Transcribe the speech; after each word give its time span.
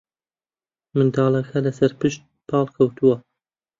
منداڵەکە 0.95 1.57
لەسەرپشت 1.65 2.21
پاڵکەوتووە 2.49 3.15